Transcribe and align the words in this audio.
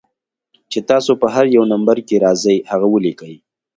چې 0.71 0.79
تاسو 0.89 1.11
پۀ 1.19 1.27
هر 1.35 1.45
يو 1.55 1.63
نمبر 1.73 1.97
کښې 2.07 2.17
راځئ 2.25 2.57
هغه 2.71 2.87
وليکئ 2.91 3.35